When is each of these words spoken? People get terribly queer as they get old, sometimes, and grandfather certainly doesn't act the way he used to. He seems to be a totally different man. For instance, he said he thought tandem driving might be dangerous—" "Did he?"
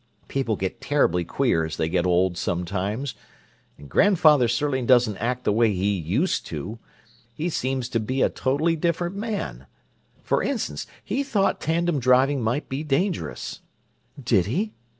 People 0.27 0.55
get 0.55 0.81
terribly 0.81 1.23
queer 1.23 1.63
as 1.63 1.77
they 1.77 1.87
get 1.87 2.07
old, 2.07 2.35
sometimes, 2.35 3.13
and 3.77 3.87
grandfather 3.87 4.47
certainly 4.47 4.81
doesn't 4.81 5.17
act 5.17 5.43
the 5.43 5.51
way 5.51 5.73
he 5.75 5.95
used 5.95 6.43
to. 6.47 6.79
He 7.35 7.49
seems 7.49 7.87
to 7.89 7.99
be 7.99 8.23
a 8.23 8.27
totally 8.29 8.75
different 8.75 9.15
man. 9.15 9.67
For 10.23 10.41
instance, 10.41 10.87
he 11.03 11.17
said 11.17 11.17
he 11.19 11.23
thought 11.23 11.61
tandem 11.61 11.99
driving 11.99 12.41
might 12.41 12.67
be 12.67 12.83
dangerous—" 12.83 13.61
"Did 14.23 14.47
he?" 14.47 14.73